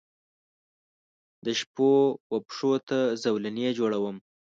دشپووپښوته 1.45 2.99
زولنې 3.23 3.69
جوړوم 3.77 4.17